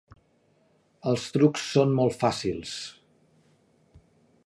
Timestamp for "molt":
1.99-2.19